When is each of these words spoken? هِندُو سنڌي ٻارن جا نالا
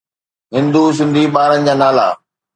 هِندُو 0.53 0.83
سنڌي 0.97 1.23
ٻارن 1.33 1.61
جا 1.65 1.73
نالا 1.79 2.07